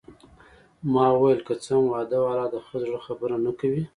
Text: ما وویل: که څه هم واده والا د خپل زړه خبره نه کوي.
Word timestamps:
ما 0.91 1.05
وویل: 1.13 1.39
که 1.47 1.53
څه 1.63 1.71
هم 1.77 1.83
واده 1.93 2.17
والا 2.25 2.45
د 2.51 2.55
خپل 2.63 2.79
زړه 2.87 2.99
خبره 3.07 3.35
نه 3.45 3.51
کوي. 3.59 3.83